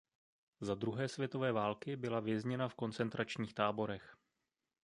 [0.61, 4.17] Za druhé světové války byla vězněna v koncentračních táborech.